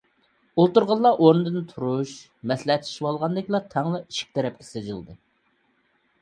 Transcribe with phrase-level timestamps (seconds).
[0.61, 2.13] ئولتۇرغانلار ئورنىدىن تۇرۇپ،
[2.53, 5.19] مەسلىھەتلىشىۋالغاندەك تەڭلا ئىشىك تەرەپكە سىلجىدى.